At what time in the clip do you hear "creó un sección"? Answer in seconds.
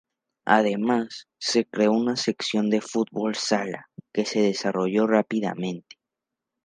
1.65-2.71